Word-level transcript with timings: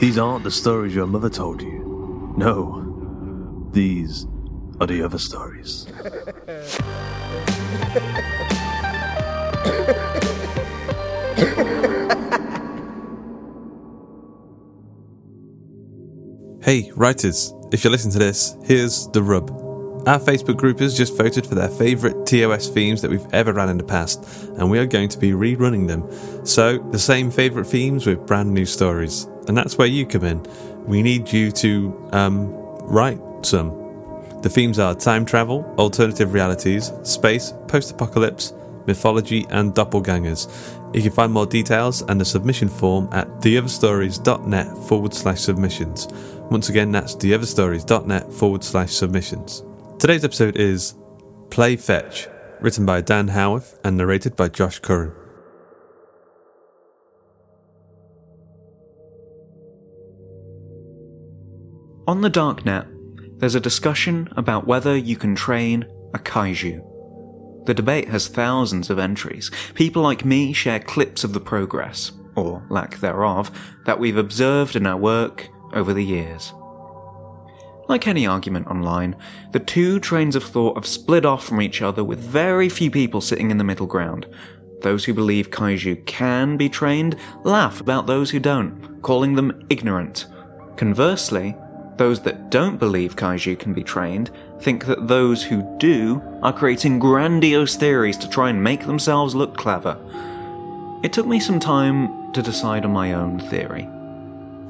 These 0.00 0.16
aren't 0.16 0.44
the 0.44 0.50
stories 0.50 0.94
your 0.94 1.06
mother 1.06 1.28
told 1.28 1.60
you. 1.60 2.32
No, 2.34 3.68
these 3.70 4.26
are 4.80 4.86
the 4.86 5.02
other 5.02 5.18
stories. 5.18 5.86
Hey, 16.62 16.90
writers, 16.96 17.52
if 17.70 17.84
you're 17.84 17.90
listening 17.90 18.12
to 18.12 18.18
this, 18.18 18.56
here's 18.64 19.06
the 19.08 19.22
rub. 19.22 19.50
Our 20.08 20.18
Facebook 20.18 20.56
group 20.56 20.78
has 20.78 20.96
just 20.96 21.14
voted 21.14 21.46
for 21.46 21.54
their 21.54 21.68
favourite 21.68 22.24
TOS 22.24 22.70
themes 22.70 23.02
that 23.02 23.10
we've 23.10 23.26
ever 23.34 23.52
ran 23.52 23.68
in 23.68 23.76
the 23.76 23.84
past, 23.84 24.24
and 24.56 24.70
we 24.70 24.78
are 24.78 24.86
going 24.86 25.10
to 25.10 25.18
be 25.18 25.32
rerunning 25.32 25.88
them. 25.88 26.08
So, 26.46 26.78
the 26.90 26.98
same 26.98 27.30
favourite 27.30 27.66
themes 27.66 28.06
with 28.06 28.26
brand 28.26 28.54
new 28.54 28.64
stories. 28.64 29.26
And 29.50 29.58
that's 29.58 29.76
where 29.76 29.88
you 29.88 30.06
come 30.06 30.22
in. 30.22 30.46
We 30.86 31.02
need 31.02 31.32
you 31.32 31.50
to, 31.50 32.08
um, 32.12 32.52
write 32.84 33.18
some. 33.42 33.72
The 34.42 34.48
themes 34.48 34.78
are 34.78 34.94
time 34.94 35.24
travel, 35.24 35.64
alternative 35.76 36.32
realities, 36.32 36.92
space, 37.02 37.52
post 37.66 37.90
apocalypse, 37.90 38.54
mythology, 38.86 39.48
and 39.50 39.74
doppelgangers. 39.74 40.46
You 40.94 41.02
can 41.02 41.10
find 41.10 41.32
more 41.32 41.46
details 41.46 42.02
and 42.02 42.20
the 42.20 42.24
submission 42.24 42.68
form 42.68 43.08
at 43.10 43.26
theotherstories.net 43.40 44.78
forward 44.86 45.14
slash 45.14 45.40
submissions. 45.40 46.06
Once 46.48 46.68
again, 46.68 46.92
that's 46.92 47.16
theotherstories.net 47.16 48.32
forward 48.32 48.62
slash 48.62 48.92
submissions. 48.92 49.64
Today's 49.98 50.22
episode 50.24 50.56
is 50.58 50.94
Play 51.50 51.74
Fetch, 51.74 52.28
written 52.60 52.86
by 52.86 53.00
Dan 53.00 53.26
Howarth 53.26 53.80
and 53.82 53.96
narrated 53.96 54.36
by 54.36 54.48
Josh 54.48 54.78
Curran. 54.78 55.19
On 62.10 62.22
the 62.22 62.28
darknet, 62.28 62.88
there's 63.38 63.54
a 63.54 63.60
discussion 63.60 64.28
about 64.34 64.66
whether 64.66 64.96
you 64.96 65.14
can 65.14 65.36
train 65.36 65.86
a 66.12 66.18
kaiju. 66.18 66.84
The 67.66 67.72
debate 67.72 68.08
has 68.08 68.26
thousands 68.26 68.90
of 68.90 68.98
entries. 68.98 69.48
People 69.74 70.02
like 70.02 70.24
me 70.24 70.52
share 70.52 70.80
clips 70.80 71.22
of 71.22 71.34
the 71.34 71.40
progress, 71.40 72.10
or 72.34 72.66
lack 72.68 72.96
thereof, 72.96 73.52
that 73.86 74.00
we've 74.00 74.16
observed 74.16 74.74
in 74.74 74.88
our 74.88 74.96
work 74.96 75.50
over 75.72 75.94
the 75.94 76.04
years. 76.04 76.52
Like 77.88 78.08
any 78.08 78.26
argument 78.26 78.66
online, 78.66 79.14
the 79.52 79.60
two 79.60 80.00
trains 80.00 80.34
of 80.34 80.42
thought 80.42 80.74
have 80.74 80.86
split 80.86 81.24
off 81.24 81.44
from 81.44 81.62
each 81.62 81.80
other 81.80 82.02
with 82.02 82.18
very 82.18 82.68
few 82.68 82.90
people 82.90 83.20
sitting 83.20 83.52
in 83.52 83.58
the 83.58 83.62
middle 83.62 83.86
ground. 83.86 84.26
Those 84.80 85.04
who 85.04 85.14
believe 85.14 85.50
kaiju 85.50 86.06
can 86.06 86.56
be 86.56 86.68
trained 86.68 87.14
laugh 87.44 87.80
about 87.80 88.08
those 88.08 88.32
who 88.32 88.40
don't, 88.40 89.00
calling 89.00 89.36
them 89.36 89.64
ignorant. 89.70 90.26
Conversely, 90.76 91.54
those 92.00 92.20
that 92.20 92.48
don't 92.48 92.78
believe 92.78 93.14
kaiju 93.14 93.58
can 93.58 93.74
be 93.74 93.84
trained 93.84 94.30
think 94.58 94.86
that 94.86 95.06
those 95.06 95.44
who 95.44 95.76
do 95.78 96.22
are 96.42 96.50
creating 96.50 96.98
grandiose 96.98 97.76
theories 97.76 98.16
to 98.16 98.26
try 98.26 98.48
and 98.48 98.64
make 98.64 98.86
themselves 98.86 99.34
look 99.34 99.54
clever. 99.54 99.98
It 101.02 101.12
took 101.12 101.26
me 101.26 101.38
some 101.38 101.60
time 101.60 102.32
to 102.32 102.40
decide 102.40 102.86
on 102.86 102.92
my 102.92 103.12
own 103.12 103.38
theory. 103.38 103.86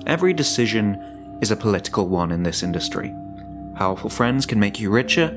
Every 0.08 0.32
decision 0.32 1.38
is 1.40 1.52
a 1.52 1.56
political 1.56 2.08
one 2.08 2.32
in 2.32 2.42
this 2.42 2.64
industry. 2.64 3.14
Powerful 3.76 4.10
friends 4.10 4.44
can 4.44 4.58
make 4.58 4.80
you 4.80 4.90
richer, 4.90 5.28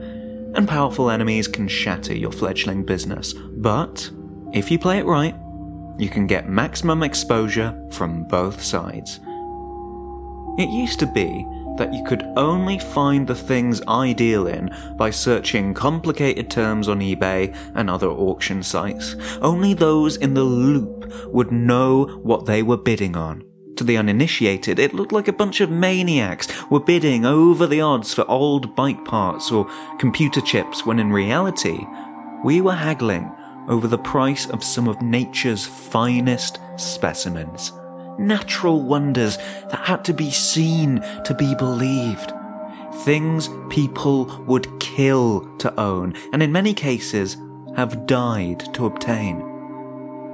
and 0.56 0.68
powerful 0.68 1.12
enemies 1.12 1.48
can 1.48 1.68
shatter 1.68 2.16
your 2.16 2.32
fledgling 2.32 2.84
business. 2.84 3.34
But, 3.34 4.10
if 4.52 4.72
you 4.72 4.80
play 4.80 4.98
it 4.98 5.06
right, 5.06 5.36
you 6.00 6.10
can 6.10 6.26
get 6.26 6.50
maximum 6.50 7.04
exposure 7.04 7.80
from 7.92 8.24
both 8.24 8.64
sides. 8.64 9.20
It 10.58 10.70
used 10.70 11.00
to 11.00 11.06
be 11.06 11.46
that 11.78 11.94
you 11.94 12.04
could 12.04 12.24
only 12.36 12.80
find 12.80 13.28
the 13.28 13.36
things 13.36 13.82
I 13.88 14.14
deal 14.14 14.48
in 14.48 14.76
by 14.96 15.10
searching 15.10 15.74
complicated 15.74 16.50
terms 16.50 16.88
on 16.88 17.00
eBay 17.00 17.56
and 17.76 17.90
other 17.90 18.10
auction 18.10 18.64
sites. 18.64 19.16
Only 19.42 19.74
those 19.74 20.18
in 20.18 20.34
the 20.34 20.44
loop 20.44 21.12
would 21.28 21.52
know 21.52 22.06
what 22.24 22.46
they 22.46 22.62
were 22.62 22.78
bidding 22.78 23.16
on. 23.16 23.44
To 23.78 23.84
the 23.84 23.98
uninitiated, 23.98 24.78
it 24.78 24.94
looked 24.94 25.12
like 25.12 25.28
a 25.28 25.34
bunch 25.34 25.60
of 25.60 25.72
maniacs 25.72 26.48
were 26.70 26.80
bidding 26.80 27.26
over 27.26 27.66
the 27.66 27.82
odds 27.82 28.14
for 28.14 28.30
old 28.30 28.76
bike 28.76 29.04
parts 29.04 29.52
or 29.52 29.68
computer 29.98 30.42
chips 30.42 30.86
when 30.86 31.00
in 31.00 31.12
reality, 31.12 31.80
we 32.44 32.62
were 32.62 32.76
haggling 32.76 33.32
over 33.68 33.88
the 33.88 33.98
price 33.98 34.48
of 34.48 34.64
some 34.64 34.88
of 34.88 35.02
nature's 35.02 35.66
finest 35.66 36.60
specimens 36.78 37.72
natural 38.20 38.82
wonders 38.82 39.38
that 39.70 39.82
had 39.86 40.06
to 40.06 40.14
be 40.14 40.32
seen 40.32 41.04
to 41.26 41.34
be 41.34 41.56
believed. 41.56 42.32
Things 43.04 43.50
people 43.70 44.26
would 44.48 44.80
kill 44.80 45.42
to 45.58 45.78
own, 45.80 46.14
and 46.32 46.44
in 46.44 46.52
many 46.52 46.74
cases 46.74 47.38
have 47.76 48.06
died 48.06 48.74
to 48.76 48.86
obtain. 48.86 49.40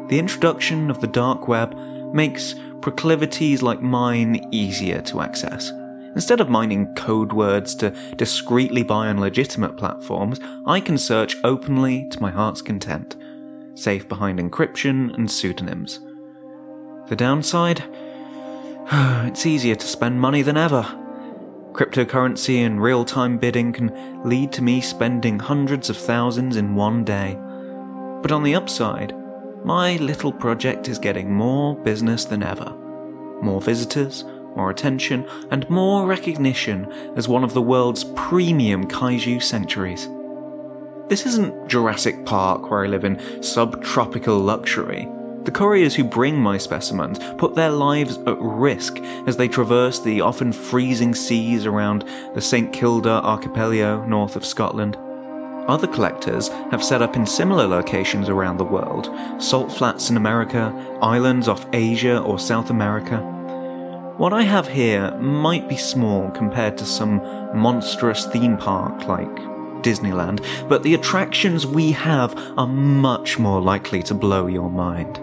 The 0.08 0.20
introduction 0.20 0.90
of 0.90 1.00
the 1.00 1.08
dark 1.08 1.48
web 1.48 1.76
makes 2.14 2.56
proclivities 2.82 3.62
like 3.62 3.82
mine 3.82 4.48
easier 4.52 5.02
to 5.04 5.22
access. 5.22 5.72
Instead 6.16 6.42
of 6.42 6.50
mining 6.50 6.94
code 6.96 7.32
words 7.32 7.76
to 7.76 7.92
discreetly 8.16 8.84
buy 8.84 9.08
on 9.08 9.20
legitimate 9.20 9.78
platforms, 9.78 10.40
I 10.66 10.80
can 10.80 10.98
search 10.98 11.38
openly 11.44 12.10
to 12.10 12.22
my 12.22 12.32
heart's 12.32 12.62
content, 12.62 13.16
safe 13.76 14.08
behind 14.08 14.40
encryption 14.40 15.14
and 15.14 15.30
pseudonyms. 15.30 16.00
The 17.10 17.16
downside? 17.16 17.84
it's 18.92 19.48
easier 19.48 19.74
to 19.74 19.88
spend 19.88 20.22
money 20.22 20.44
than 20.44 20.58
ever. 20.58 20.84
Cryptocurrency 21.72 22.58
and 22.58 22.80
real 22.80 23.04
time 23.04 23.40
bidding 23.40 23.74
can 23.74 24.24
lead 24.24 24.52
to 24.52 24.62
me 24.62 24.80
spending 24.80 25.40
hundreds 25.40 25.90
of 25.90 25.98
thousands 25.98 26.56
in 26.56 26.76
one 26.76 27.04
day. 27.04 27.36
But 28.22 28.32
on 28.32 28.44
the 28.44 28.54
upside, 28.54 29.16
my 29.66 29.96
little 29.98 30.32
project 30.32 30.88
is 30.88 31.00
getting 31.00 31.34
more 31.34 31.76
business 31.78 32.26
than 32.26 32.44
ever. 32.44 32.76
More 33.42 33.60
visitors, 33.60 34.24
more 34.56 34.70
attention, 34.70 35.28
and 35.50 35.68
more 35.68 36.06
recognition 36.06 36.92
as 37.16 37.28
one 37.28 37.44
of 37.44 37.56
the 37.56 37.62
world's 37.62 38.04
premium 38.16 38.86
kaiju 38.86 39.42
sanctuaries. 39.42 40.08
This 41.08 41.26
isn't 41.26 41.68
Jurassic 41.68 42.24
Park 42.28 42.70
where 42.70 42.84
I 42.84 42.88
live 42.88 43.04
in 43.04 43.42
subtropical 43.42 44.38
luxury. 44.38 45.08
The 45.46 45.52
couriers 45.52 45.96
who 45.96 46.04
bring 46.04 46.38
my 46.38 46.58
specimens 46.58 47.18
put 47.38 47.56
their 47.56 47.72
lives 47.72 48.18
at 48.28 48.38
risk 48.40 49.00
as 49.26 49.38
they 49.38 49.48
traverse 49.48 50.00
the 50.00 50.22
often 50.22 50.52
freezing 50.52 51.16
seas 51.16 51.66
around 51.66 52.04
the 52.36 52.42
St 52.42 52.74
Kilda 52.74 53.22
archipelago 53.24 54.06
north 54.06 54.36
of 54.36 54.46
Scotland. 54.46 54.98
Other 55.68 55.88
collectors 55.88 56.50
have 56.72 56.84
set 56.84 57.02
up 57.02 57.16
in 57.16 57.26
similar 57.26 57.68
locations 57.68 58.28
around 58.28 58.58
the 58.58 58.66
world 58.66 59.10
salt 59.38 59.72
flats 59.72 60.10
in 60.10 60.18
America, 60.18 60.74
islands 61.02 61.48
off 61.48 61.66
Asia 61.74 62.20
or 62.20 62.38
South 62.38 62.70
America. 62.70 63.18
What 64.18 64.34
I 64.34 64.42
have 64.42 64.68
here 64.68 65.12
might 65.18 65.70
be 65.70 65.78
small 65.78 66.30
compared 66.32 66.78
to 66.80 66.86
some 66.86 67.22
monstrous 67.58 68.26
theme 68.26 68.58
park 68.58 69.08
like 69.08 69.34
Disneyland, 69.82 70.44
but 70.68 70.84
the 70.84 70.96
attractions 70.96 71.66
we 71.66 71.94
have 71.94 72.38
are 72.58 72.68
much 72.68 73.40
more 73.40 73.62
likely 73.62 74.04
to 74.04 74.14
blow 74.14 74.48
your 74.48 74.70
mind. 74.70 75.22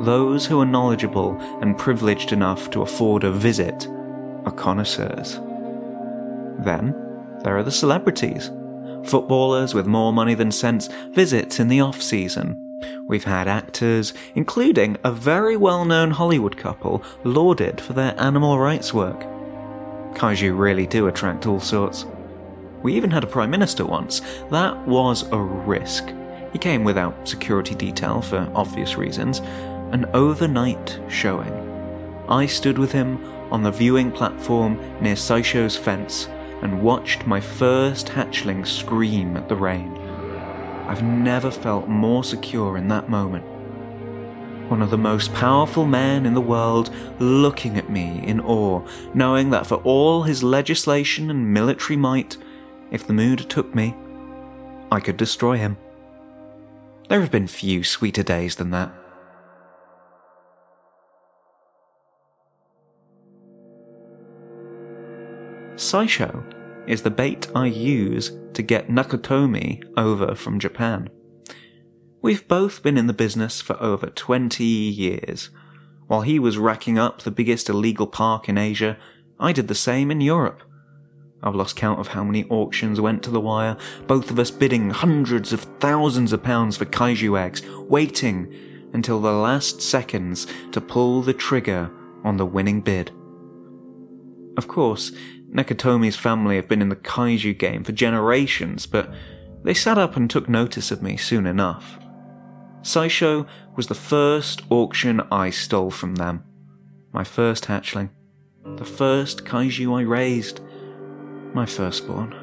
Those 0.00 0.46
who 0.46 0.60
are 0.60 0.66
knowledgeable 0.66 1.38
and 1.60 1.78
privileged 1.78 2.32
enough 2.32 2.70
to 2.70 2.82
afford 2.82 3.24
a 3.24 3.30
visit 3.30 3.88
are 4.44 4.52
connoisseurs. 4.52 5.40
Then, 6.58 6.94
there 7.42 7.56
are 7.56 7.62
the 7.62 7.70
celebrities. 7.70 8.50
Footballers 9.04 9.72
with 9.72 9.86
more 9.86 10.12
money 10.12 10.34
than 10.34 10.50
sense 10.50 10.88
visit 11.10 11.58
in 11.60 11.68
the 11.68 11.80
off 11.80 12.02
season. 12.02 12.62
We've 13.06 13.24
had 13.24 13.48
actors, 13.48 14.12
including 14.34 14.96
a 15.02 15.12
very 15.12 15.56
well 15.56 15.84
known 15.84 16.10
Hollywood 16.10 16.56
couple, 16.56 17.02
lauded 17.24 17.80
for 17.80 17.92
their 17.92 18.18
animal 18.20 18.58
rights 18.58 18.92
work. 18.92 19.20
Kaiju 20.14 20.58
really 20.58 20.86
do 20.86 21.06
attract 21.06 21.46
all 21.46 21.60
sorts. 21.60 22.06
We 22.82 22.94
even 22.94 23.10
had 23.10 23.24
a 23.24 23.28
Prime 23.28 23.50
Minister 23.50 23.84
once. 23.84 24.20
That 24.50 24.86
was 24.86 25.30
a 25.32 25.38
risk. 25.38 26.12
He 26.52 26.58
came 26.58 26.84
without 26.84 27.28
security 27.28 27.74
detail 27.74 28.20
for 28.22 28.50
obvious 28.54 28.96
reasons, 28.96 29.40
an 29.96 30.04
overnight 30.12 31.00
showing. 31.08 31.54
I 32.28 32.44
stood 32.44 32.76
with 32.76 32.92
him 32.92 33.24
on 33.50 33.62
the 33.62 33.70
viewing 33.70 34.12
platform 34.12 34.78
near 35.00 35.16
Saisho's 35.16 35.74
fence 35.74 36.28
and 36.60 36.82
watched 36.82 37.26
my 37.26 37.40
first 37.40 38.08
hatchling 38.08 38.66
scream 38.66 39.38
at 39.38 39.48
the 39.48 39.56
rain. 39.56 39.96
I've 40.86 41.02
never 41.02 41.50
felt 41.50 41.88
more 41.88 42.22
secure 42.24 42.76
in 42.76 42.88
that 42.88 43.08
moment. 43.08 43.46
One 44.68 44.82
of 44.82 44.90
the 44.90 44.98
most 44.98 45.32
powerful 45.32 45.86
men 45.86 46.26
in 46.26 46.34
the 46.34 46.42
world 46.42 46.94
looking 47.18 47.78
at 47.78 47.88
me 47.88 48.20
in 48.22 48.38
awe, 48.40 48.86
knowing 49.14 49.48
that 49.48 49.66
for 49.66 49.76
all 49.76 50.24
his 50.24 50.42
legislation 50.42 51.30
and 51.30 51.54
military 51.54 51.96
might, 51.96 52.36
if 52.90 53.06
the 53.06 53.14
mood 53.14 53.48
took 53.48 53.74
me, 53.74 53.96
I 54.92 55.00
could 55.00 55.16
destroy 55.16 55.56
him. 55.56 55.78
There 57.08 57.22
have 57.22 57.30
been 57.30 57.46
few 57.46 57.82
sweeter 57.82 58.22
days 58.22 58.56
than 58.56 58.72
that. 58.72 58.92
Saisho 65.76 66.42
is 66.88 67.02
the 67.02 67.10
bait 67.10 67.48
I 67.54 67.66
use 67.66 68.32
to 68.54 68.62
get 68.62 68.88
Nakatomi 68.88 69.82
over 69.96 70.34
from 70.34 70.58
Japan. 70.58 71.10
We've 72.22 72.48
both 72.48 72.82
been 72.82 72.96
in 72.96 73.06
the 73.06 73.12
business 73.12 73.60
for 73.60 73.80
over 73.80 74.06
20 74.06 74.64
years. 74.64 75.50
While 76.06 76.22
he 76.22 76.38
was 76.38 76.56
racking 76.56 76.98
up 76.98 77.22
the 77.22 77.30
biggest 77.30 77.68
illegal 77.68 78.06
park 78.06 78.48
in 78.48 78.56
Asia, 78.56 78.96
I 79.38 79.52
did 79.52 79.68
the 79.68 79.74
same 79.74 80.10
in 80.10 80.22
Europe. 80.22 80.62
I've 81.42 81.54
lost 81.54 81.76
count 81.76 82.00
of 82.00 82.08
how 82.08 82.24
many 82.24 82.44
auctions 82.44 82.98
went 82.98 83.22
to 83.24 83.30
the 83.30 83.40
wire, 83.40 83.76
both 84.06 84.30
of 84.30 84.38
us 84.38 84.50
bidding 84.50 84.90
hundreds 84.90 85.52
of 85.52 85.60
thousands 85.78 86.32
of 86.32 86.42
pounds 86.42 86.78
for 86.78 86.86
kaiju 86.86 87.38
eggs, 87.38 87.62
waiting 87.80 88.52
until 88.94 89.20
the 89.20 89.32
last 89.32 89.82
seconds 89.82 90.46
to 90.72 90.80
pull 90.80 91.20
the 91.20 91.34
trigger 91.34 91.90
on 92.24 92.38
the 92.38 92.46
winning 92.46 92.80
bid. 92.80 93.10
Of 94.56 94.68
course, 94.68 95.12
Nakatomi's 95.56 96.16
family 96.16 96.56
have 96.56 96.68
been 96.68 96.82
in 96.82 96.90
the 96.90 96.96
kaiju 96.96 97.56
game 97.56 97.82
for 97.82 97.92
generations, 97.92 98.84
but 98.86 99.10
they 99.64 99.72
sat 99.72 99.96
up 99.96 100.14
and 100.14 100.28
took 100.28 100.50
notice 100.50 100.90
of 100.90 101.02
me 101.02 101.16
soon 101.16 101.46
enough. 101.46 101.98
Saisho 102.82 103.46
was 103.74 103.86
the 103.86 103.94
first 103.94 104.62
auction 104.68 105.22
I 105.32 105.48
stole 105.48 105.90
from 105.90 106.16
them. 106.16 106.44
My 107.10 107.24
first 107.24 107.64
hatchling. 107.64 108.10
The 108.76 108.84
first 108.84 109.46
kaiju 109.46 109.98
I 109.98 110.02
raised. 110.02 110.60
My 111.54 111.64
firstborn. 111.64 112.34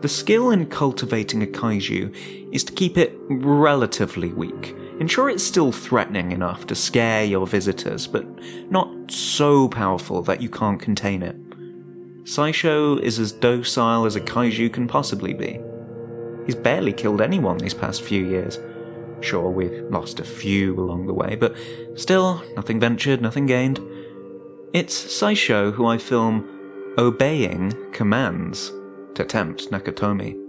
The 0.00 0.08
skill 0.08 0.50
in 0.50 0.66
cultivating 0.66 1.42
a 1.42 1.46
kaiju 1.46 2.50
is 2.50 2.64
to 2.64 2.72
keep 2.72 2.96
it 2.96 3.14
relatively 3.28 4.32
weak. 4.32 4.74
Ensure 5.00 5.28
it's 5.28 5.44
still 5.44 5.70
threatening 5.70 6.32
enough 6.32 6.66
to 6.68 6.74
scare 6.74 7.24
your 7.24 7.46
visitors, 7.46 8.06
but 8.06 8.26
not 8.70 9.10
so 9.10 9.68
powerful 9.68 10.22
that 10.22 10.40
you 10.40 10.48
can't 10.48 10.80
contain 10.80 11.22
it. 11.22 11.36
Saisho 12.24 12.98
is 13.00 13.18
as 13.18 13.32
docile 13.32 14.06
as 14.06 14.16
a 14.16 14.20
kaiju 14.20 14.72
can 14.72 14.88
possibly 14.88 15.34
be. 15.34 15.60
He's 16.46 16.54
barely 16.54 16.92
killed 16.92 17.20
anyone 17.20 17.58
these 17.58 17.74
past 17.74 18.02
few 18.02 18.24
years. 18.24 18.58
Sure, 19.20 19.50
we've 19.50 19.84
lost 19.90 20.20
a 20.20 20.24
few 20.24 20.78
along 20.78 21.06
the 21.06 21.12
way, 21.12 21.36
but 21.36 21.54
still, 21.96 22.42
nothing 22.56 22.80
ventured, 22.80 23.20
nothing 23.20 23.44
gained. 23.44 23.78
It's 24.72 24.94
Saisho 24.94 25.72
who 25.74 25.86
I 25.86 25.98
film 25.98 26.48
obeying 26.96 27.74
commands 27.92 28.72
to 29.14 29.24
tempt 29.24 29.70
Nakatomi. 29.70 30.40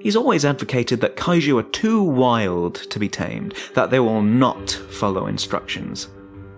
He's 0.00 0.16
always 0.16 0.44
advocated 0.44 1.00
that 1.00 1.16
kaiju 1.16 1.58
are 1.60 1.70
too 1.70 2.02
wild 2.02 2.74
to 2.74 2.98
be 2.98 3.08
tamed, 3.08 3.54
that 3.74 3.90
they 3.90 4.00
will 4.00 4.22
not 4.22 4.70
follow 4.70 5.26
instructions. 5.26 6.08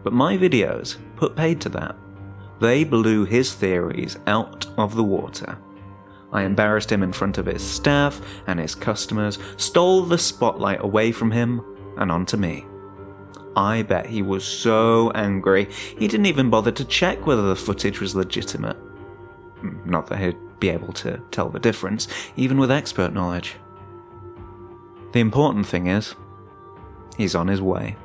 But 0.03 0.13
my 0.15 0.39
videos 0.39 0.97
put 1.17 1.37
paid 1.37 1.61
to 1.63 1.69
that. 1.71 1.97
They 2.61 2.85
blew 2.85 3.25
his 3.25 3.55
theories 3.55 4.19
out 4.27 4.67
of 4.77 4.97
the 4.97 5.05
water. 5.05 5.59
I 6.33 6.43
embarrassed 6.43 6.93
him 6.93 7.03
in 7.03 7.13
front 7.13 7.39
of 7.39 7.47
his 7.47 7.63
staff 7.63 8.21
and 8.47 8.61
his 8.61 8.75
customers, 8.75 9.39
stole 9.57 10.03
the 10.03 10.19
spotlight 10.19 10.83
away 10.83 11.13
from 11.13 11.31
him 11.31 11.63
and 11.97 12.13
onto 12.13 12.37
me. 12.37 12.67
I 13.57 13.83
bet 13.83 14.07
he 14.07 14.23
was 14.23 14.45
so 14.45 15.11
angry 15.13 15.69
he 15.99 16.07
didn't 16.07 16.27
even 16.27 16.51
bother 16.51 16.71
to 16.71 16.85
check 16.85 17.27
whether 17.27 17.43
the 17.43 17.57
footage 17.57 18.01
was 18.01 18.15
legitimate. 18.15 18.77
Not 19.85 20.07
that 20.09 20.19
he'd 20.19 20.37
be 20.61 20.69
able 20.69 20.93
to 20.95 21.21
tell 21.31 21.49
the 21.49 21.59
difference, 21.59 22.09
even 22.37 22.59
with 22.59 22.71
expert 22.71 23.13
knowledge. 23.13 23.57
The 25.13 25.21
important 25.21 25.67
thing 25.67 25.87
is, 25.87 26.15
he's 27.17 27.35
on 27.35 27.49
his 27.49 27.63
way. 27.63 27.97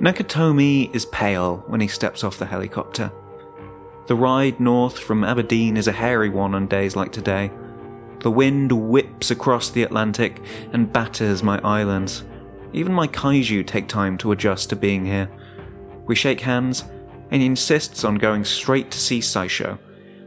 Nakatomi 0.00 0.94
is 0.94 1.04
pale 1.04 1.62
when 1.66 1.82
he 1.82 1.86
steps 1.86 2.24
off 2.24 2.38
the 2.38 2.46
helicopter. 2.46 3.12
The 4.06 4.14
ride 4.14 4.58
north 4.58 4.98
from 4.98 5.24
Aberdeen 5.24 5.76
is 5.76 5.86
a 5.86 5.92
hairy 5.92 6.30
one 6.30 6.54
on 6.54 6.68
days 6.68 6.96
like 6.96 7.12
today. 7.12 7.52
The 8.20 8.30
wind 8.30 8.72
whips 8.72 9.30
across 9.30 9.68
the 9.68 9.82
Atlantic 9.82 10.40
and 10.72 10.90
batters 10.90 11.42
my 11.42 11.60
islands. 11.60 12.24
Even 12.72 12.94
my 12.94 13.08
kaiju 13.08 13.66
take 13.66 13.88
time 13.88 14.16
to 14.18 14.32
adjust 14.32 14.70
to 14.70 14.76
being 14.76 15.04
here. 15.04 15.28
We 16.06 16.14
shake 16.14 16.40
hands, 16.40 16.84
and 17.30 17.42
he 17.42 17.46
insists 17.46 18.02
on 18.02 18.14
going 18.14 18.46
straight 18.46 18.90
to 18.92 18.98
see 18.98 19.20
Saisho, 19.20 19.78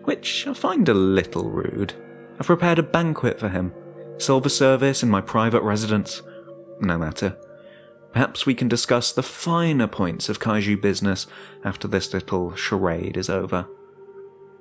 which 0.04 0.46
I 0.46 0.54
find 0.54 0.88
a 0.88 0.94
little 0.94 1.50
rude. 1.50 1.94
I've 2.40 2.46
prepared 2.46 2.78
a 2.78 2.84
banquet 2.84 3.40
for 3.40 3.50
him, 3.50 3.74
silver 4.20 4.50
service 4.50 5.02
in 5.02 5.10
my 5.10 5.22
private 5.22 5.64
residence. 5.64 6.22
No 6.80 7.00
matter. 7.00 7.36
Perhaps 8.14 8.46
we 8.46 8.54
can 8.54 8.68
discuss 8.68 9.12
the 9.12 9.24
finer 9.24 9.88
points 9.88 10.30
of 10.30 10.40
kaiju 10.40 10.80
business 10.80 11.26
after 11.64 11.88
this 11.88 12.14
little 12.14 12.56
charade 12.56 13.18
is 13.18 13.28
over. 13.28 13.68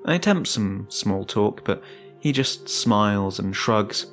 I 0.06 0.14
attempt 0.14 0.48
some 0.48 0.86
small 0.88 1.26
talk, 1.26 1.62
but 1.62 1.82
he 2.18 2.32
just 2.32 2.68
smiles 2.68 3.38
and 3.38 3.54
shrugs. 3.54 4.06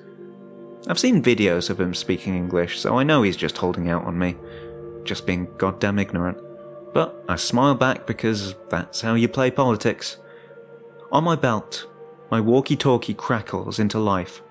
I've 0.87 0.99
seen 0.99 1.23
videos 1.23 1.69
of 1.69 1.79
him 1.79 1.93
speaking 1.93 2.35
English, 2.35 2.79
so 2.79 2.97
I 2.97 3.03
know 3.03 3.23
he's 3.23 3.37
just 3.37 3.57
holding 3.57 3.89
out 3.89 4.03
on 4.03 4.19
me, 4.19 4.35
just 5.05 5.25
being 5.25 5.47
goddamn 5.57 5.99
ignorant. 5.99 6.37
But 6.93 7.23
I 7.29 7.37
smile 7.37 7.75
back 7.75 8.05
because 8.05 8.55
that's 8.69 9.01
how 9.01 9.13
you 9.13 9.29
play 9.29 9.51
politics. 9.51 10.17
On 11.13 11.23
my 11.23 11.35
belt, 11.37 11.87
my 12.29 12.41
walkie 12.41 12.75
talkie 12.75 13.13
crackles 13.13 13.79
into 13.79 13.99
life. 13.99 14.41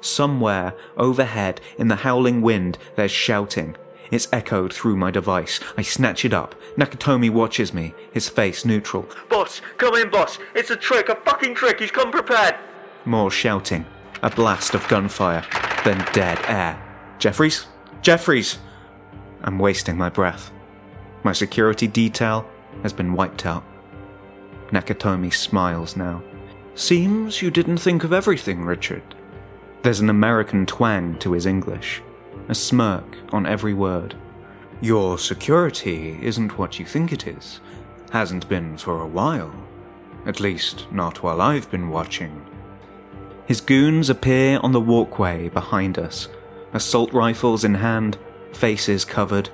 Somewhere 0.00 0.74
overhead 0.96 1.60
in 1.78 1.86
the 1.88 1.96
howling 1.96 2.42
wind, 2.42 2.78
there's 2.96 3.12
shouting 3.12 3.76
It's 4.10 4.28
echoed 4.32 4.72
through 4.72 4.96
my 4.96 5.10
device. 5.10 5.60
I 5.76 5.82
snatch 5.82 6.24
it 6.24 6.32
up. 6.34 6.54
Nakatomi 6.76 7.30
watches 7.30 7.72
me, 7.72 7.94
his 8.12 8.28
face 8.28 8.64
neutral. 8.64 9.08
Boss, 9.28 9.60
come 9.78 9.94
in, 9.96 10.10
boss. 10.10 10.38
It's 10.54 10.70
a 10.70 10.76
trick, 10.76 11.08
a 11.08 11.16
fucking 11.16 11.54
trick. 11.54 11.80
He's 11.80 11.90
come 11.90 12.10
prepared. 12.10 12.56
More 13.04 13.30
shouting. 13.30 13.86
A 14.22 14.30
blast 14.30 14.74
of 14.74 14.86
gunfire. 14.88 15.44
Then 15.84 16.06
dead 16.12 16.38
air. 16.46 16.80
Jeffries? 17.18 17.66
Jeffries! 18.02 18.58
I'm 19.42 19.58
wasting 19.58 19.96
my 19.96 20.08
breath. 20.08 20.50
My 21.22 21.32
security 21.32 21.86
detail 21.86 22.48
has 22.82 22.92
been 22.92 23.14
wiped 23.14 23.46
out. 23.46 23.64
Nakatomi 24.70 25.32
smiles 25.32 25.96
now. 25.96 26.22
Seems 26.74 27.40
you 27.40 27.50
didn't 27.50 27.78
think 27.78 28.04
of 28.04 28.12
everything, 28.12 28.64
Richard. 28.64 29.02
There's 29.82 30.00
an 30.00 30.10
American 30.10 30.66
twang 30.66 31.18
to 31.18 31.32
his 31.32 31.46
English, 31.46 32.02
a 32.48 32.54
smirk 32.54 33.16
on 33.32 33.46
every 33.46 33.74
word. 33.74 34.14
Your 34.80 35.18
security 35.18 36.18
isn't 36.22 36.58
what 36.58 36.78
you 36.78 36.84
think 36.84 37.12
it 37.12 37.26
is. 37.26 37.60
Hasn't 38.10 38.48
been 38.48 38.76
for 38.76 39.00
a 39.00 39.06
while. 39.06 39.54
At 40.26 40.40
least, 40.40 40.86
not 40.92 41.22
while 41.22 41.40
I've 41.40 41.70
been 41.70 41.90
watching. 41.90 42.44
His 43.46 43.60
goons 43.60 44.08
appear 44.08 44.58
on 44.62 44.72
the 44.72 44.80
walkway 44.80 45.48
behind 45.48 45.98
us, 45.98 46.28
assault 46.72 47.12
rifles 47.12 47.64
in 47.64 47.74
hand, 47.74 48.18
faces 48.52 49.04
covered, 49.04 49.50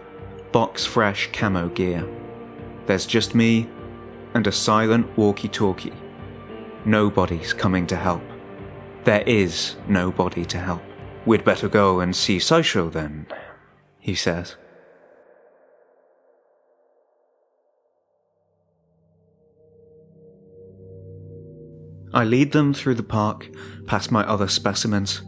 box 0.53 0.85
fresh 0.85 1.31
camo 1.33 1.69
gear. 1.69 2.09
There's 2.87 3.07
just 3.07 3.35
me 3.35 3.69
and 4.35 4.47
a 4.47 4.53
silent 4.53 5.17
walkie 5.19 5.49
talkie. 5.49 5.93
Nobody's 6.85 7.53
coming 7.53 7.87
to 7.89 7.97
help. 7.97 8.23
There 9.05 9.23
is 9.23 9.77
nobody 9.89 10.45
to 10.47 10.59
help. 10.59 10.83
We'd 11.27 11.45
better 11.45 11.69
go 11.69 12.01
and 12.01 12.17
see 12.17 12.39
Saisho 12.39 12.91
then, 12.91 13.27
he 13.99 14.15
says. 14.15 14.57
I 22.13 22.25
lead 22.25 22.53
them 22.53 22.75
through 22.75 22.97
the 22.97 23.05
park, 23.05 23.49
past 23.87 24.11
my 24.11 24.27
other 24.27 24.49
specimens. 24.49 25.23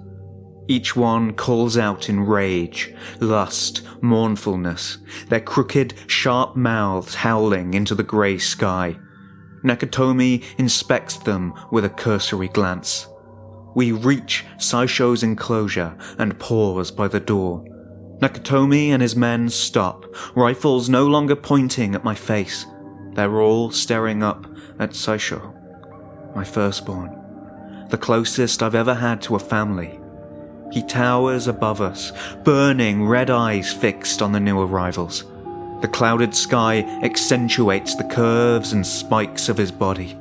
Each 0.67 0.97
one 0.97 1.35
calls 1.35 1.77
out 1.77 2.09
in 2.09 2.21
rage, 2.21 2.93
lust, 3.21 3.83
mournfulness, 4.01 4.99
their 5.29 5.41
crooked, 5.41 5.95
sharp 6.07 6.57
mouths 6.57 7.17
howling 7.17 7.75
into 7.75 7.95
the 7.95 8.03
grey 8.03 8.39
sky. 8.39 8.97
Nakatomi 9.63 10.43
inspects 10.59 11.19
them 11.19 11.55
with 11.71 11.85
a 11.85 11.91
cursory 11.91 12.49
glance. 12.49 13.07
We 13.75 13.93
reach 13.93 14.45
Saisho's 14.59 15.23
enclosure 15.23 15.97
and 16.19 16.39
pause 16.39 16.91
by 16.91 17.09
the 17.09 17.21
door. 17.21 17.65
Nakatomi 18.21 18.91
and 18.91 19.03
his 19.03 19.17
men 19.17 19.49
stop, 19.49 20.05
rifles 20.37 20.89
no 20.89 21.07
longer 21.07 21.35
pointing 21.35 21.95
at 21.95 22.05
my 22.05 22.15
face. 22.15 22.67
They're 23.15 23.41
all 23.41 23.71
staring 23.71 24.23
up 24.23 24.47
at 24.79 24.91
Saisho, 24.91 25.55
my 26.35 26.45
firstborn, 26.45 27.87
the 27.91 27.99
closest 27.99 28.63
I've 28.63 28.75
ever 28.75 28.95
had 28.95 29.21
to 29.23 29.37
a 29.37 29.41
family. 29.41 29.99
He 30.71 30.83
towers 30.83 31.49
above 31.49 31.81
us, 31.81 32.13
burning 32.45 33.07
red 33.07 33.29
eyes 33.29 33.73
fixed 33.73 34.23
on 34.23 34.33
the 34.33 34.41
new 34.41 34.61
arrivals. 34.61 35.25
The 35.83 35.89
clouded 35.89 36.35
sky 36.35 36.83
accentuates 37.03 37.97
the 37.97 38.05
curves 38.05 38.73
and 38.73 38.87
spikes 38.87 39.49
of 39.49 39.57
his 39.57 39.73
body. 39.73 40.17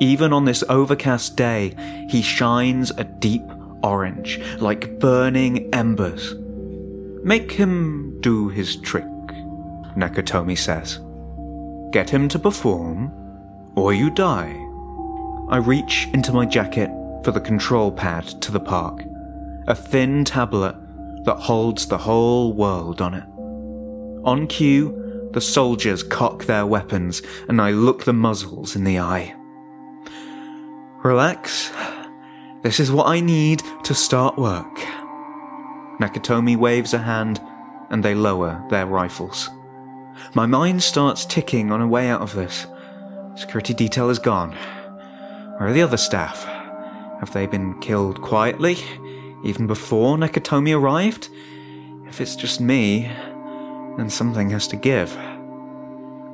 Even 0.00 0.32
on 0.32 0.44
this 0.44 0.64
overcast 0.68 1.36
day, 1.36 1.74
he 2.08 2.20
shines 2.20 2.90
a 2.92 3.04
deep 3.04 3.44
orange, 3.82 4.40
like 4.58 4.98
burning 4.98 5.72
embers. 5.72 6.34
Make 7.22 7.52
him 7.52 8.20
do 8.20 8.48
his 8.48 8.76
trick, 8.76 9.04
Nakatomi 9.96 10.58
says. 10.58 11.00
Get 11.92 12.10
him 12.10 12.28
to 12.30 12.38
perform, 12.38 13.12
or 13.76 13.92
you 13.92 14.10
die. 14.10 14.52
I 15.48 15.58
reach 15.58 16.08
into 16.12 16.32
my 16.32 16.44
jacket 16.46 16.90
for 17.22 17.30
the 17.30 17.40
control 17.40 17.92
pad 17.92 18.26
to 18.42 18.50
the 18.50 18.60
park, 18.60 19.04
a 19.66 19.74
thin 19.74 20.24
tablet 20.24 20.74
that 21.24 21.36
holds 21.36 21.86
the 21.86 21.98
whole 21.98 22.52
world 22.52 23.00
on 23.00 23.14
it. 23.14 23.24
On 24.26 24.46
cue, 24.46 25.30
the 25.32 25.40
soldiers 25.40 26.02
cock 26.02 26.44
their 26.44 26.66
weapons 26.66 27.22
and 27.48 27.60
I 27.60 27.70
look 27.70 28.04
the 28.04 28.12
muzzles 28.12 28.74
in 28.74 28.84
the 28.84 28.98
eye. 28.98 29.34
Relax. 31.04 31.70
This 32.62 32.80
is 32.80 32.90
what 32.90 33.08
I 33.08 33.20
need 33.20 33.62
to 33.82 33.94
start 33.94 34.38
work. 34.38 34.74
Nakatomi 36.00 36.56
waves 36.56 36.94
a 36.94 36.98
hand 36.98 37.42
and 37.90 38.02
they 38.02 38.14
lower 38.14 38.64
their 38.70 38.86
rifles. 38.86 39.50
My 40.32 40.46
mind 40.46 40.82
starts 40.82 41.26
ticking 41.26 41.70
on 41.70 41.82
a 41.82 41.86
way 41.86 42.08
out 42.08 42.22
of 42.22 42.34
this. 42.34 42.66
Security 43.34 43.74
detail 43.74 44.08
is 44.08 44.18
gone. 44.18 44.52
Where 45.58 45.68
are 45.68 45.72
the 45.74 45.82
other 45.82 45.98
staff? 45.98 46.42
Have 47.20 47.34
they 47.34 47.46
been 47.46 47.78
killed 47.80 48.22
quietly, 48.22 48.78
even 49.44 49.66
before 49.66 50.16
Nakatomi 50.16 50.74
arrived? 50.74 51.28
If 52.08 52.18
it's 52.22 52.34
just 52.34 52.62
me, 52.62 53.12
then 53.98 54.08
something 54.08 54.48
has 54.50 54.66
to 54.68 54.76
give. 54.76 55.14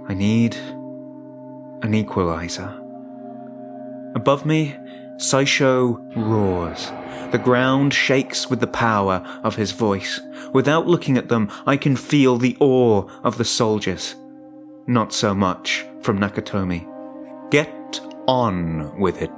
I 0.07 0.15
need 0.15 0.55
an 1.83 1.93
equalizer. 1.93 2.80
Above 4.15 4.45
me, 4.45 4.77
Saisho 5.17 6.01
roars. 6.17 6.91
The 7.31 7.39
ground 7.39 7.95
shakes 7.95 8.51
with 8.51 8.61
the 8.61 8.67
power 8.67 9.23
of 9.45 9.57
his 9.57 9.73
voice. 9.73 10.21
Without 10.53 10.89
looking 10.89 11.17
at 11.17 11.29
them, 11.29 11.51
I 11.67 11.77
can 11.77 11.95
feel 11.95 12.37
the 12.37 12.57
awe 12.59 13.09
of 13.23 13.39
the 13.39 13.45
soldiers. 13.45 14.17
Not 14.87 15.13
so 15.13 15.35
much 15.35 15.87
from 16.01 16.19
Nakatomi. 16.19 16.89
Get 17.51 18.01
on 18.27 18.99
with 18.99 19.23
it. 19.23 19.31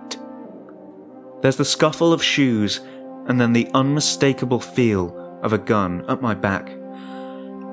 There's 1.42 1.56
the 1.56 1.64
scuffle 1.64 2.12
of 2.12 2.22
shoes, 2.22 2.80
and 3.26 3.40
then 3.40 3.52
the 3.52 3.68
unmistakable 3.74 4.60
feel 4.60 5.40
of 5.42 5.52
a 5.52 5.58
gun 5.58 6.04
at 6.08 6.22
my 6.22 6.34
back. 6.34 6.70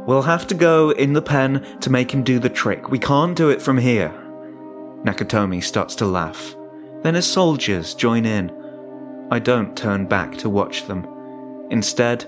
We'll 0.06 0.24
have 0.24 0.48
to 0.48 0.56
go 0.56 0.90
in 0.90 1.14
the 1.14 1.22
pen 1.22 1.78
to 1.82 1.90
make 1.90 2.12
him 2.12 2.24
do 2.24 2.40
the 2.40 2.50
trick. 2.50 2.90
We 2.90 3.00
can't 3.00 3.38
do 3.38 3.50
it 3.50 3.62
from 3.62 3.78
here. 3.78 4.12
Nakatomi 5.04 5.64
starts 5.64 5.96
to 5.96 6.06
laugh. 6.06 6.56
Then 7.02 7.16
his 7.16 7.26
soldiers 7.26 7.94
join 7.94 8.26
in. 8.26 8.52
I 9.32 9.40
don't 9.40 9.78
turn 9.78 10.06
back 10.06 10.38
to 10.40 10.50
watch 10.50 10.86
them. 10.86 11.08
Instead, 11.70 12.26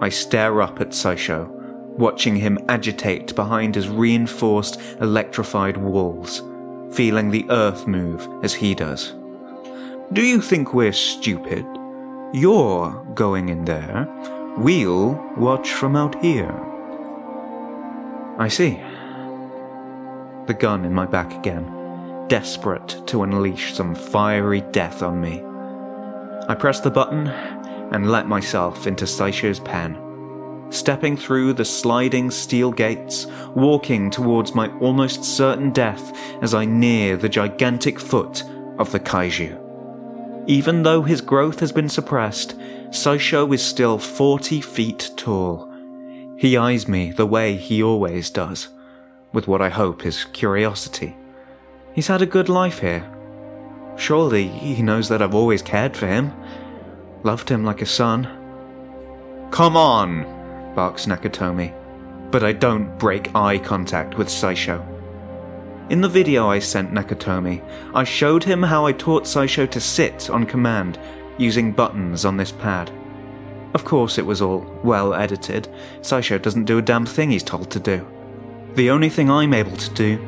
I 0.00 0.08
stare 0.08 0.62
up 0.62 0.80
at 0.80 0.90
Saisho, 0.90 1.48
watching 1.96 2.36
him 2.36 2.58
agitate 2.68 3.34
behind 3.34 3.74
his 3.74 3.88
reinforced, 3.88 4.80
electrified 5.00 5.76
walls, 5.76 6.42
feeling 6.94 7.30
the 7.30 7.46
earth 7.50 7.86
move 7.86 8.28
as 8.42 8.54
he 8.54 8.74
does. 8.74 9.14
Do 10.12 10.22
you 10.22 10.40
think 10.40 10.74
we're 10.74 10.92
stupid? 10.92 11.66
You're 12.32 13.04
going 13.14 13.48
in 13.48 13.64
there. 13.64 14.08
We'll 14.56 15.14
watch 15.36 15.72
from 15.72 15.96
out 15.96 16.20
here. 16.22 16.54
I 18.38 18.48
see. 18.48 18.80
The 20.46 20.54
gun 20.54 20.84
in 20.84 20.92
my 20.92 21.06
back 21.06 21.32
again, 21.32 21.64
desperate 22.28 23.02
to 23.06 23.22
unleash 23.22 23.74
some 23.74 23.94
fiery 23.94 24.62
death 24.72 25.02
on 25.02 25.20
me. 25.20 25.42
I 26.48 26.54
press 26.54 26.80
the 26.80 26.90
button 26.90 27.28
and 27.28 28.10
let 28.10 28.28
myself 28.28 28.86
into 28.86 29.04
Saisho's 29.04 29.60
pen, 29.60 29.98
stepping 30.70 31.16
through 31.16 31.52
the 31.52 31.64
sliding 31.64 32.30
steel 32.30 32.72
gates, 32.72 33.26
walking 33.54 34.10
towards 34.10 34.54
my 34.54 34.68
almost 34.78 35.24
certain 35.24 35.70
death 35.70 36.12
as 36.42 36.54
I 36.54 36.64
near 36.64 37.16
the 37.16 37.28
gigantic 37.28 38.00
foot 38.00 38.44
of 38.78 38.92
the 38.92 39.00
kaiju. 39.00 39.60
Even 40.46 40.82
though 40.82 41.02
his 41.02 41.20
growth 41.20 41.60
has 41.60 41.72
been 41.72 41.88
suppressed, 41.88 42.58
Saisho 42.90 43.52
is 43.54 43.64
still 43.64 43.98
40 43.98 44.60
feet 44.60 45.10
tall 45.16 45.74
he 46.36 46.56
eyes 46.56 46.88
me 46.88 47.12
the 47.12 47.26
way 47.26 47.56
he 47.56 47.82
always 47.82 48.28
does, 48.28 48.68
with 49.32 49.46
what 49.46 49.62
I 49.62 49.68
hope 49.68 50.04
is 50.04 50.24
curiosity. 50.26 51.16
He's 51.94 52.08
had 52.08 52.22
a 52.22 52.26
good 52.26 52.48
life 52.48 52.80
here. 52.80 53.08
Surely 53.96 54.48
he 54.48 54.82
knows 54.82 55.08
that 55.08 55.22
I've 55.22 55.34
always 55.34 55.62
cared 55.62 55.96
for 55.96 56.08
him, 56.08 56.32
loved 57.22 57.48
him 57.48 57.64
like 57.64 57.80
a 57.82 57.86
son. 57.86 58.24
Come 59.52 59.76
on, 59.76 60.24
barks 60.74 61.06
Nakatomi, 61.06 61.72
but 62.32 62.42
I 62.42 62.52
don't 62.52 62.98
break 62.98 63.32
eye 63.36 63.58
contact 63.58 64.18
with 64.18 64.26
Saisho. 64.26 64.84
In 65.88 66.00
the 66.00 66.08
video 66.08 66.48
I 66.48 66.58
sent 66.58 66.92
Nakatomi, 66.92 67.62
I 67.94 68.02
showed 68.02 68.42
him 68.42 68.64
how 68.64 68.86
I 68.86 68.92
taught 68.92 69.24
Saisho 69.24 69.70
to 69.70 69.80
sit 69.80 70.28
on 70.28 70.46
command 70.46 70.98
using 71.38 71.70
buttons 71.70 72.24
on 72.24 72.36
this 72.36 72.50
pad. 72.50 72.90
Of 73.72 73.84
course, 73.84 74.18
it 74.18 74.26
was 74.26 74.42
all 74.42 74.66
well 74.82 75.14
edited. 75.14 75.68
Saisho 76.00 76.42
doesn't 76.42 76.64
do 76.64 76.78
a 76.78 76.82
damn 76.82 77.06
thing 77.06 77.30
he's 77.30 77.44
told 77.44 77.70
to 77.70 77.78
do. 77.78 78.04
The 78.74 78.90
only 78.90 79.10
thing 79.10 79.30
I'm 79.30 79.54
able 79.54 79.76
to 79.76 79.94
do 79.94 80.26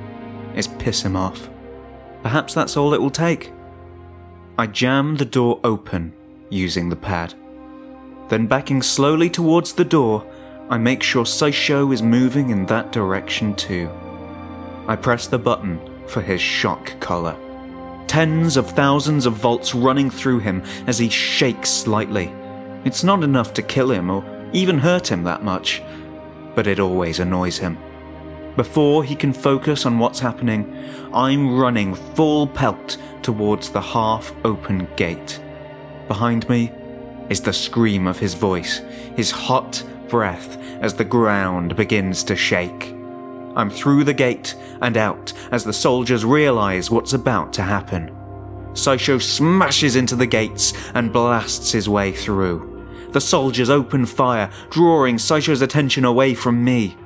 is 0.54 0.68
piss 0.68 1.02
him 1.02 1.16
off. 1.16 1.48
Perhaps 2.26 2.54
that's 2.54 2.76
all 2.76 2.92
it 2.92 3.00
will 3.00 3.08
take. 3.08 3.52
I 4.58 4.66
jam 4.66 5.14
the 5.14 5.24
door 5.24 5.60
open 5.62 6.12
using 6.50 6.88
the 6.88 6.96
pad. 6.96 7.34
Then, 8.28 8.48
backing 8.48 8.82
slowly 8.82 9.30
towards 9.30 9.72
the 9.72 9.84
door, 9.84 10.26
I 10.68 10.76
make 10.76 11.04
sure 11.04 11.22
Saisho 11.22 11.94
is 11.94 12.02
moving 12.02 12.50
in 12.50 12.66
that 12.66 12.90
direction 12.90 13.54
too. 13.54 13.88
I 14.88 14.96
press 14.96 15.28
the 15.28 15.38
button 15.38 15.78
for 16.08 16.20
his 16.20 16.40
shock 16.40 16.98
collar. 16.98 17.36
Tens 18.08 18.56
of 18.56 18.70
thousands 18.70 19.24
of 19.24 19.34
volts 19.34 19.72
running 19.72 20.10
through 20.10 20.40
him 20.40 20.64
as 20.88 20.98
he 20.98 21.08
shakes 21.08 21.70
slightly. 21.70 22.32
It's 22.84 23.04
not 23.04 23.22
enough 23.22 23.54
to 23.54 23.62
kill 23.62 23.92
him 23.92 24.10
or 24.10 24.24
even 24.52 24.78
hurt 24.78 25.12
him 25.12 25.22
that 25.22 25.44
much, 25.44 25.80
but 26.56 26.66
it 26.66 26.80
always 26.80 27.20
annoys 27.20 27.58
him. 27.58 27.78
Before 28.56 29.04
he 29.04 29.14
can 29.14 29.34
focus 29.34 29.84
on 29.84 29.98
what's 29.98 30.18
happening, 30.18 30.74
I'm 31.12 31.58
running 31.58 31.94
full 31.94 32.46
pelt 32.46 32.96
towards 33.22 33.70
the 33.70 33.82
half 33.82 34.32
open 34.44 34.88
gate. 34.96 35.40
Behind 36.08 36.48
me 36.48 36.72
is 37.28 37.42
the 37.42 37.52
scream 37.52 38.06
of 38.06 38.18
his 38.18 38.32
voice, 38.32 38.78
his 39.14 39.30
hot 39.30 39.84
breath 40.08 40.56
as 40.80 40.94
the 40.94 41.04
ground 41.04 41.76
begins 41.76 42.24
to 42.24 42.36
shake. 42.36 42.94
I'm 43.56 43.68
through 43.68 44.04
the 44.04 44.14
gate 44.14 44.54
and 44.80 44.96
out 44.96 45.32
as 45.50 45.64
the 45.64 45.72
soldiers 45.72 46.24
realize 46.24 46.90
what's 46.90 47.12
about 47.12 47.52
to 47.54 47.62
happen. 47.62 48.10
Saisho 48.72 49.20
smashes 49.20 49.96
into 49.96 50.16
the 50.16 50.26
gates 50.26 50.72
and 50.94 51.12
blasts 51.12 51.72
his 51.72 51.88
way 51.88 52.12
through. 52.12 52.72
The 53.12 53.20
soldiers 53.20 53.70
open 53.70 54.04
fire, 54.06 54.50
drawing 54.70 55.16
Saisho's 55.16 55.62
attention 55.62 56.04
away 56.04 56.34
from 56.34 56.62
me. 56.62 56.96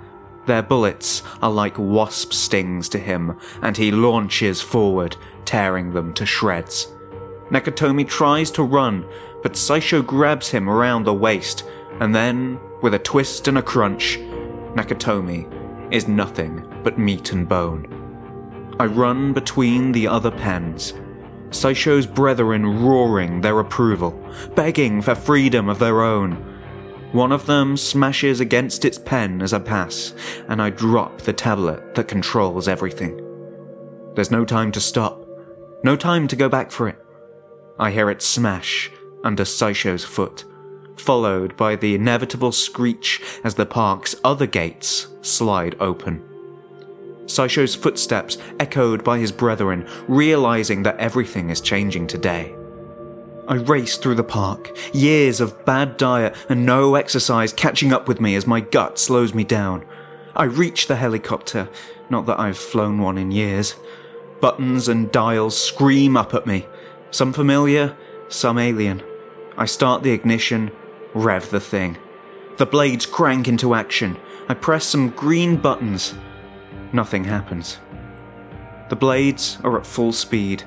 Their 0.50 0.62
bullets 0.62 1.22
are 1.40 1.48
like 1.52 1.78
wasp 1.78 2.32
stings 2.32 2.88
to 2.88 2.98
him, 2.98 3.38
and 3.62 3.76
he 3.76 3.92
launches 3.92 4.60
forward, 4.60 5.16
tearing 5.44 5.92
them 5.92 6.12
to 6.14 6.26
shreds. 6.26 6.88
Nakatomi 7.50 8.08
tries 8.08 8.50
to 8.50 8.64
run, 8.64 9.06
but 9.44 9.52
Saisho 9.52 10.04
grabs 10.04 10.48
him 10.48 10.68
around 10.68 11.04
the 11.04 11.14
waist, 11.14 11.62
and 12.00 12.12
then, 12.12 12.58
with 12.82 12.94
a 12.94 12.98
twist 12.98 13.46
and 13.46 13.58
a 13.58 13.62
crunch, 13.62 14.18
Nakatomi 14.74 15.46
is 15.94 16.08
nothing 16.08 16.66
but 16.82 16.98
meat 16.98 17.30
and 17.30 17.48
bone. 17.48 17.86
I 18.80 18.86
run 18.86 19.32
between 19.32 19.92
the 19.92 20.08
other 20.08 20.32
pens, 20.32 20.94
Saisho's 21.50 22.08
brethren 22.08 22.84
roaring 22.84 23.40
their 23.40 23.60
approval, 23.60 24.20
begging 24.56 25.00
for 25.00 25.14
freedom 25.14 25.68
of 25.68 25.78
their 25.78 26.02
own. 26.02 26.49
One 27.12 27.32
of 27.32 27.46
them 27.46 27.76
smashes 27.76 28.38
against 28.38 28.84
its 28.84 28.98
pen 28.98 29.42
as 29.42 29.52
I 29.52 29.58
pass, 29.58 30.14
and 30.48 30.62
I 30.62 30.70
drop 30.70 31.22
the 31.22 31.32
tablet 31.32 31.96
that 31.96 32.06
controls 32.06 32.68
everything. 32.68 33.20
There's 34.14 34.30
no 34.30 34.44
time 34.44 34.70
to 34.72 34.80
stop, 34.80 35.26
no 35.82 35.96
time 35.96 36.28
to 36.28 36.36
go 36.36 36.48
back 36.48 36.70
for 36.70 36.88
it. 36.88 37.04
I 37.80 37.90
hear 37.90 38.10
it 38.10 38.22
smash 38.22 38.90
under 39.24 39.44
Saisho's 39.44 40.04
foot, 40.04 40.44
followed 40.96 41.56
by 41.56 41.74
the 41.74 41.96
inevitable 41.96 42.52
screech 42.52 43.20
as 43.42 43.56
the 43.56 43.66
park's 43.66 44.14
other 44.22 44.46
gates 44.46 45.08
slide 45.22 45.74
open. 45.80 46.22
Saisho's 47.26 47.74
footsteps 47.74 48.38
echoed 48.60 49.02
by 49.02 49.18
his 49.18 49.32
brethren, 49.32 49.88
realizing 50.06 50.84
that 50.84 50.98
everything 50.98 51.50
is 51.50 51.60
changing 51.60 52.06
today. 52.06 52.54
I 53.50 53.54
race 53.54 53.96
through 53.96 54.14
the 54.14 54.22
park, 54.22 54.70
years 54.92 55.40
of 55.40 55.64
bad 55.64 55.96
diet 55.96 56.36
and 56.48 56.64
no 56.64 56.94
exercise 56.94 57.52
catching 57.52 57.92
up 57.92 58.06
with 58.06 58.20
me 58.20 58.36
as 58.36 58.46
my 58.46 58.60
gut 58.60 58.96
slows 58.96 59.34
me 59.34 59.42
down. 59.42 59.84
I 60.36 60.44
reach 60.44 60.86
the 60.86 60.94
helicopter, 60.94 61.68
not 62.08 62.26
that 62.26 62.38
I've 62.38 62.56
flown 62.56 63.00
one 63.00 63.18
in 63.18 63.32
years. 63.32 63.74
Buttons 64.40 64.86
and 64.86 65.10
dials 65.10 65.60
scream 65.60 66.16
up 66.16 66.32
at 66.32 66.46
me, 66.46 66.68
some 67.10 67.32
familiar, 67.32 67.96
some 68.28 68.56
alien. 68.56 69.02
I 69.58 69.64
start 69.64 70.04
the 70.04 70.12
ignition, 70.12 70.70
rev 71.12 71.50
the 71.50 71.58
thing. 71.58 71.98
The 72.56 72.66
blades 72.66 73.04
crank 73.04 73.48
into 73.48 73.74
action. 73.74 74.16
I 74.48 74.54
press 74.54 74.84
some 74.84 75.10
green 75.10 75.56
buttons. 75.56 76.14
Nothing 76.92 77.24
happens. 77.24 77.80
The 78.90 78.96
blades 78.96 79.58
are 79.64 79.76
at 79.76 79.86
full 79.86 80.12
speed, 80.12 80.62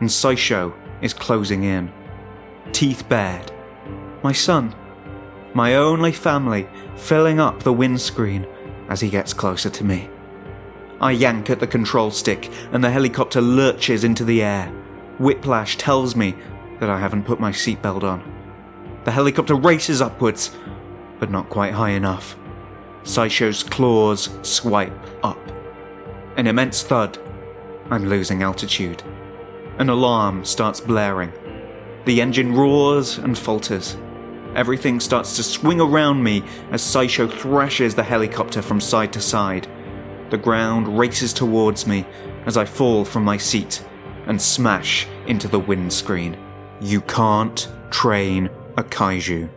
and 0.00 0.08
Saisho 0.08 0.74
is 1.02 1.12
closing 1.12 1.64
in. 1.64 1.92
Teeth 2.72 3.08
bared. 3.08 3.52
My 4.22 4.32
son, 4.32 4.74
my 5.54 5.76
only 5.76 6.12
family, 6.12 6.68
filling 6.96 7.38
up 7.38 7.62
the 7.62 7.72
windscreen 7.72 8.46
as 8.88 9.00
he 9.00 9.08
gets 9.08 9.32
closer 9.32 9.70
to 9.70 9.84
me. 9.84 10.10
I 11.00 11.12
yank 11.12 11.50
at 11.50 11.60
the 11.60 11.66
control 11.66 12.10
stick, 12.10 12.50
and 12.72 12.82
the 12.82 12.90
helicopter 12.90 13.40
lurches 13.40 14.04
into 14.04 14.24
the 14.24 14.42
air. 14.42 14.66
Whiplash 15.18 15.76
tells 15.76 16.16
me 16.16 16.34
that 16.80 16.90
I 16.90 16.98
haven't 16.98 17.24
put 17.24 17.38
my 17.38 17.52
seatbelt 17.52 18.02
on. 18.02 18.22
The 19.04 19.10
helicopter 19.10 19.54
races 19.54 20.00
upwards, 20.00 20.56
but 21.20 21.30
not 21.30 21.50
quite 21.50 21.74
high 21.74 21.90
enough. 21.90 22.36
Saisho's 23.04 23.62
claws 23.62 24.30
swipe 24.42 24.98
up. 25.22 25.38
An 26.36 26.46
immense 26.46 26.82
thud. 26.82 27.18
I'm 27.90 28.06
losing 28.06 28.42
altitude. 28.42 29.02
An 29.78 29.90
alarm 29.90 30.44
starts 30.44 30.80
blaring. 30.80 31.32
The 32.04 32.20
engine 32.20 32.54
roars 32.54 33.16
and 33.16 33.36
falters. 33.36 33.96
Everything 34.54 35.00
starts 35.00 35.36
to 35.36 35.42
swing 35.42 35.80
around 35.80 36.22
me 36.22 36.44
as 36.70 36.82
Saisho 36.82 37.30
thrashes 37.30 37.94
the 37.94 38.02
helicopter 38.02 38.60
from 38.60 38.80
side 38.80 39.12
to 39.14 39.20
side. 39.20 39.66
The 40.30 40.36
ground 40.36 40.98
races 40.98 41.32
towards 41.32 41.86
me 41.86 42.04
as 42.46 42.56
I 42.56 42.66
fall 42.66 43.04
from 43.04 43.24
my 43.24 43.36
seat 43.36 43.84
and 44.26 44.40
smash 44.40 45.06
into 45.26 45.48
the 45.48 45.58
windscreen. 45.58 46.36
You 46.80 47.00
can't 47.00 47.68
train 47.90 48.50
a 48.76 48.84
kaiju. 48.84 49.48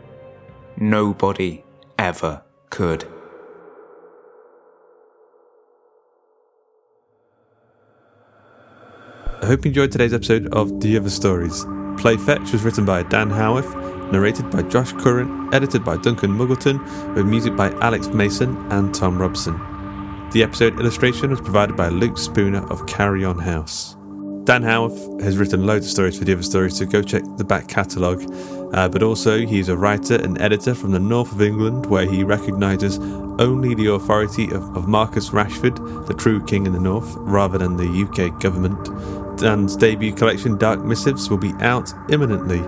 Nobody 0.78 1.64
ever 2.00 2.44
could. 2.70 3.06
I 9.42 9.46
hope 9.46 9.66
you 9.66 9.70
enjoyed 9.70 9.92
today's 9.92 10.14
episode 10.14 10.48
of 10.54 10.80
The 10.80 10.98
Other 10.98 11.10
Stories. 11.10 11.66
Play 11.98 12.18
Fetch 12.18 12.52
was 12.52 12.64
written 12.64 12.86
by 12.86 13.04
Dan 13.04 13.30
Howarth, 13.30 13.76
narrated 14.12 14.50
by 14.52 14.62
Josh 14.64 14.94
Curran, 14.94 15.54
edited 15.54 15.84
by 15.84 15.98
Duncan 15.98 16.32
Muggleton, 16.32 16.80
with 17.16 17.26
music 17.26 17.56
by 17.56 17.72
Alex 17.80 18.08
Mason 18.08 18.56
and 18.72 18.96
Thom 18.96 19.18
Robson. 19.18 19.60
The 20.32 20.44
episode 20.44 20.80
illustration 20.80 21.32
was 21.32 21.42
provided 21.42 21.76
by 21.76 21.90
Luke 21.90 22.18
Spooner 22.18 22.66
of 22.72 22.86
Carrion 22.86 23.40
House. 23.40 23.96
Dan 24.44 24.64
Howarth 24.64 25.22
has 25.22 25.38
written 25.38 25.66
loads 25.66 25.88
of 25.88 25.92
stories 25.92 26.18
for 26.18 26.24
The 26.24 26.34
Other 26.34 26.44
Stories, 26.44 26.78
so 26.78 26.86
go 26.86 27.02
check 27.02 27.24
the 27.36 27.44
back 27.44 27.68
catalogue. 27.68 28.24
Uh, 28.74 28.88
but 28.88 29.04
also, 29.04 29.40
he's 29.40 29.68
a 29.68 29.76
writer 29.76 30.16
and 30.16 30.40
editor 30.40 30.74
from 30.74 30.92
the 30.92 31.00
north 31.00 31.32
of 31.32 31.42
England, 31.42 31.88
where 31.88 32.06
he 32.06 32.24
recognises 32.24 32.98
only 33.40 33.76
the 33.76 33.92
authority 33.92 34.46
of, 34.52 34.64
of 34.78 34.88
Marcus 34.88 35.32
Rashford, 35.32 36.08
the 36.08 36.14
true 36.14 36.44
king 36.46 36.66
in 36.66 36.74
the 36.74 36.80
north, 36.80 37.14
rather 37.18 37.58
than 37.58 37.76
the 37.76 38.04
UK 38.04 38.40
government. 38.40 38.88
Dan's 39.38 39.76
debut 39.76 40.14
collection, 40.14 40.58
Dark 40.58 40.84
Missives, 40.84 41.30
will 41.30 41.38
be 41.38 41.54
out 41.60 41.94
imminently. 42.10 42.60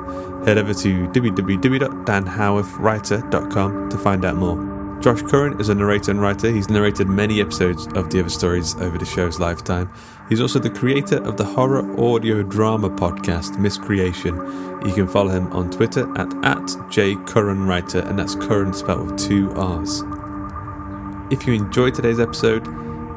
Head 0.46 0.58
over 0.58 0.74
to 0.74 1.08
www.danhowarthwriter.com 1.08 3.90
to 3.90 3.98
find 3.98 4.26
out 4.26 4.36
more. 4.36 4.80
Josh 5.02 5.22
Curran 5.22 5.62
is 5.62 5.70
a 5.70 5.76
narrator 5.76 6.12
and 6.12 6.22
writer. 6.22 6.52
He's 6.52 6.70
narrated 6.70 7.08
many 7.08 7.40
episodes 7.40 7.88
of 7.96 8.10
The 8.10 8.20
Other 8.20 8.30
Stories 8.30 8.76
over 8.76 8.98
the 8.98 9.06
show's 9.06 9.40
lifetime. 9.40 9.90
He's 10.28 10.42
also 10.42 10.60
the 10.60 10.70
creator 10.70 11.24
of 11.24 11.38
the 11.38 11.46
horror 11.46 11.90
audio 11.98 12.44
drama 12.44 12.90
podcast, 12.90 13.58
Miscreation. 13.58 14.36
You 14.86 14.94
can 14.94 15.08
follow 15.08 15.30
him 15.30 15.48
on 15.54 15.72
Twitter 15.72 16.02
at, 16.18 16.28
at 16.44 16.64
jcurranwriter, 16.92 18.06
and 18.10 18.20
that's 18.20 18.36
Curran 18.36 18.74
spelled 18.74 19.12
with 19.12 19.20
two 19.20 19.54
R's. 19.54 20.04
If 21.32 21.48
you 21.48 21.54
enjoyed 21.54 21.96
today's 21.96 22.20
episode, 22.20 22.68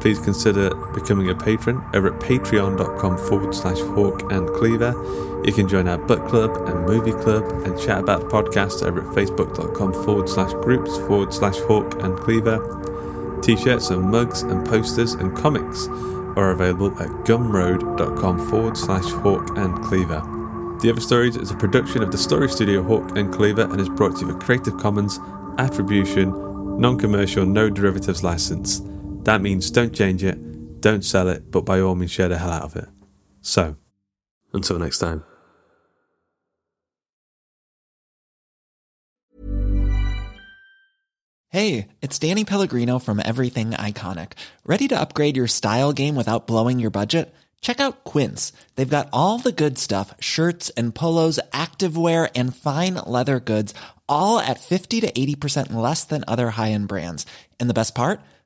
please 0.03 0.19
consider 0.19 0.75
becoming 0.93 1.31
a 1.31 1.35
patron 1.35 1.81
over 1.95 2.13
at 2.13 2.21
patreon.com 2.21 3.17
forward 3.29 3.55
slash 3.55 3.79
hawk 3.79 4.33
and 4.33 4.49
cleaver. 4.51 4.93
You 5.47 5.53
can 5.53 5.69
join 5.69 5.87
our 5.87 5.97
book 5.97 6.27
club 6.29 6.69
and 6.69 6.85
movie 6.85 7.13
club 7.13 7.45
and 7.65 7.79
chat 7.79 8.01
about 8.01 8.23
the 8.23 8.27
podcast 8.27 8.85
over 8.85 9.01
at 9.01 9.17
facebook.com 9.17 9.93
forward 10.05 10.29
slash 10.29 10.53
groups 10.55 10.99
forward 11.07 11.33
slash 11.33 11.57
hawk 11.61 12.03
and 12.03 12.19
cleaver. 12.19 12.59
T 13.43 13.57
shirts 13.57 13.91
and 13.91 14.03
mugs 14.03 14.43
and 14.43 14.67
posters 14.67 15.15
and 15.15 15.37
comics 15.37 15.87
are 16.37 16.51
available 16.51 16.91
at 17.01 17.09
gumroad.com 17.25 18.51
forward 18.51 18.77
slash 18.77 19.09
hawk 19.23 19.57
and 19.57 19.85
cleaver. 19.85 20.21
The 20.81 20.91
Other 20.91 21.01
Stories 21.01 21.37
is 21.37 21.53
a 21.53 21.57
production 21.57 22.03
of 22.03 22.11
the 22.11 22.19
Story 22.19 22.49
Studio 22.49 22.83
Hawk 22.83 23.17
and 23.17 23.33
Cleaver 23.33 23.63
and 23.63 23.81
is 23.81 23.89
brought 23.89 24.17
to 24.17 24.23
you 24.23 24.27
with 24.35 24.41
Creative 24.41 24.77
Commons 24.79 25.21
Attribution, 25.59 26.31
Non 26.81 26.99
Commercial, 26.99 27.47
No 27.47 27.71
Derivatives 27.71 28.25
License. 28.25 28.83
That 29.25 29.41
means 29.41 29.71
don't 29.71 29.95
change 29.95 30.25
it, 30.25 30.81
don't 30.81 31.05
sell 31.05 31.29
it, 31.29 31.51
but 31.51 31.65
by 31.65 31.81
all 31.81 31.95
means 31.95 32.11
share 32.11 32.29
the 32.29 32.39
hell 32.39 32.51
out 32.51 32.63
of 32.63 32.77
it. 32.77 32.89
So, 33.41 33.77
until 34.53 34.79
next 34.79 34.99
time. 34.99 35.25
Hey, 41.51 41.89
it's 42.01 42.19
Danny 42.19 42.45
Pellegrino 42.45 42.99
from 42.99 43.21
Everything 43.23 43.73
Iconic. 43.73 44.33
Ready 44.65 44.89
to 44.89 44.99
upgrade 44.99 45.37
your 45.37 45.47
style 45.47 45.93
game 45.93 46.17
without 46.17 46.47
blowing 46.47 46.81
your 46.81 46.91
budget? 46.91 47.33
Check 47.61 47.79
out 47.79 48.05
Quince. 48.05 48.53
They've 48.75 48.89
got 48.89 49.11
all 49.13 49.39
the 49.39 49.53
good 49.53 49.79
stuff 49.79 50.15
shirts 50.19 50.71
and 50.71 50.95
polos, 50.95 51.39
activewear, 51.53 52.31
and 52.35 52.57
fine 52.57 52.95
leather 53.07 53.39
goods, 53.39 53.75
all 54.09 54.39
at 54.39 54.61
50 54.61 55.03
to 55.03 55.13
80% 55.13 55.75
less 55.75 56.05
than 56.05 56.25
other 56.27 56.51
high 56.51 56.73
end 56.73 56.89
brands. 56.89 57.27
And 57.61 57.69
the 57.69 57.75
best 57.75 57.95
part? 57.95 58.21